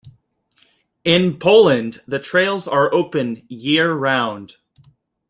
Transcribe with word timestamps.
In 1.03 1.37
Poland, 1.37 2.01
the 2.07 2.17
trails 2.17 2.67
are 2.67 2.91
open 2.91 3.45
year-round. 3.49 4.55